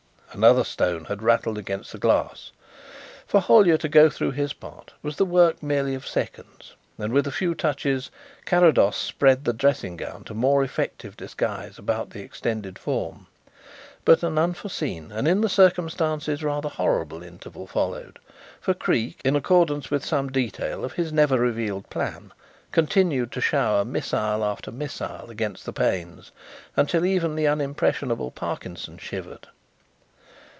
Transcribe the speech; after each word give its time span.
Another 0.33 0.63
stone 0.63 1.03
had 1.05 1.21
rattled 1.21 1.57
against 1.57 1.91
the 1.91 1.97
glass. 1.97 2.53
For 3.27 3.41
Hollyer 3.41 3.77
to 3.79 3.89
go 3.89 4.09
through 4.09 4.31
his 4.31 4.53
part 4.53 4.93
was 5.03 5.17
the 5.17 5.25
work 5.25 5.61
merely 5.61 5.93
of 5.93 6.07
seconds, 6.07 6.73
and 6.97 7.11
with 7.11 7.27
a 7.27 7.33
few 7.33 7.53
touches 7.53 8.09
Carrados 8.45 8.95
spread 8.95 9.43
the 9.43 9.51
dressing 9.51 9.97
gown 9.97 10.23
to 10.23 10.33
more 10.33 10.63
effective 10.63 11.17
disguise 11.17 11.77
about 11.77 12.11
the 12.11 12.21
extended 12.21 12.79
form. 12.79 13.27
But 14.05 14.23
an 14.23 14.37
unforeseen 14.37 15.11
and 15.11 15.27
in 15.27 15.41
the 15.41 15.49
circumstances 15.49 16.45
rather 16.45 16.69
horrible 16.69 17.23
interval 17.23 17.67
followed, 17.67 18.17
for 18.61 18.73
Creake, 18.73 19.19
in 19.25 19.35
accordance 19.35 19.91
with 19.91 20.05
some 20.05 20.31
detail 20.31 20.85
of 20.85 20.93
his 20.93 21.11
never 21.11 21.39
revealed 21.39 21.89
plan, 21.89 22.31
continued 22.71 23.33
to 23.33 23.41
shower 23.41 23.83
missile 23.83 24.45
after 24.45 24.71
missile 24.71 25.29
against 25.29 25.65
the 25.65 25.73
panes 25.73 26.31
until 26.77 27.03
even 27.03 27.35
the 27.35 27.47
unimpressionable 27.49 28.31
Parkinson 28.31 28.97
shivered. 28.97 29.49